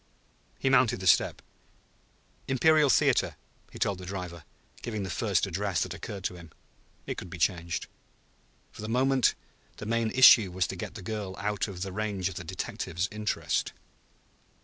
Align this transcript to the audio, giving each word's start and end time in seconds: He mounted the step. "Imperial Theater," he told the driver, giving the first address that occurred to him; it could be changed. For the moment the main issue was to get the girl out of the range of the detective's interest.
He 0.57 0.67
mounted 0.67 0.99
the 0.99 1.05
step. 1.05 1.43
"Imperial 2.47 2.89
Theater," 2.89 3.35
he 3.71 3.77
told 3.77 3.99
the 3.99 4.05
driver, 4.07 4.45
giving 4.81 5.03
the 5.03 5.11
first 5.11 5.45
address 5.45 5.81
that 5.83 5.93
occurred 5.93 6.23
to 6.23 6.33
him; 6.37 6.49
it 7.05 7.19
could 7.19 7.29
be 7.29 7.37
changed. 7.37 7.85
For 8.71 8.81
the 8.81 8.89
moment 8.89 9.35
the 9.77 9.85
main 9.85 10.09
issue 10.09 10.51
was 10.51 10.65
to 10.69 10.75
get 10.75 10.95
the 10.95 11.03
girl 11.03 11.35
out 11.37 11.67
of 11.67 11.83
the 11.83 11.91
range 11.93 12.29
of 12.29 12.33
the 12.33 12.43
detective's 12.43 13.07
interest. 13.11 13.73